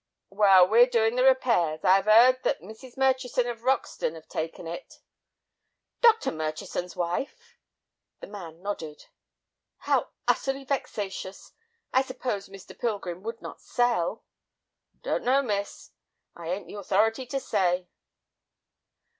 [0.31, 1.81] "Well, we're doin' the repairs.
[1.83, 2.97] I 'ave 'eard that Mrs.
[2.97, 4.95] Murchison of Roxton 'ave taken it."
[6.01, 6.31] "Dr.
[6.31, 7.59] Murchison's wife?"
[8.19, 9.05] The man nodded.
[9.77, 11.51] "How utterly vexatious.
[11.93, 12.75] I suppose Mr.
[12.75, 14.23] Pilgrim would not sell?"
[15.03, 15.91] "Don't know, miss,
[16.35, 17.87] I 'ain't the authority to say."